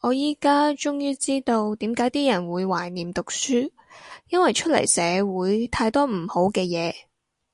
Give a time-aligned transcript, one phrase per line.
[0.00, 3.70] 我依家終於知道點解啲人會懷念讀書，
[4.30, 6.94] 因為出嚟社會太多唔好嘅嘢